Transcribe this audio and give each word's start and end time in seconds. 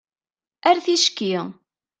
Ar 0.69 0.77
ticki! 0.85 1.33